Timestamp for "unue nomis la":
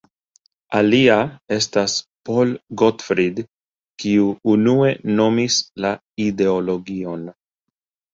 4.55-5.93